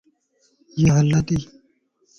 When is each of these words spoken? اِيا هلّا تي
اِيا 0.77 0.91
هلّا 0.99 1.19
تي 1.27 1.37